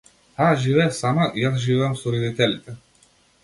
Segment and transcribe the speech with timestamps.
[0.37, 2.79] Таа живее сама, јас живеам со родителите.